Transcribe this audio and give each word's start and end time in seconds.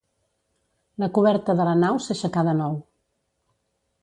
La 1.03 1.09
coberta 1.17 1.57
de 1.59 1.69
la 1.69 1.75
nau 1.83 2.01
s'aixecà 2.07 2.45
de 2.49 2.57
nou. 2.63 2.77